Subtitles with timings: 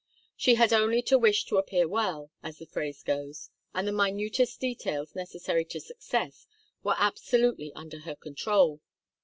[0.35, 4.59] She had only to wish to appear well, as the phrase goes, and the minutest
[4.59, 6.47] details necessary to success
[6.83, 8.81] were absolutely under her control.